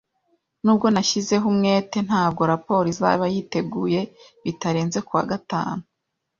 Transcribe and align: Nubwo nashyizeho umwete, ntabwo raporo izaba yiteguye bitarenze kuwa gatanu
Nubwo 0.63 0.87
nashyizeho 0.93 1.45
umwete, 1.53 1.97
ntabwo 2.07 2.41
raporo 2.51 2.85
izaba 2.93 3.23
yiteguye 3.33 4.01
bitarenze 4.43 4.99
kuwa 5.07 5.23
gatanu 5.31 5.83